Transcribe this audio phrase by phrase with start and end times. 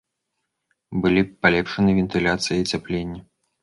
[1.03, 3.19] Былі палепшаны вентыляцыя і ацяпленне.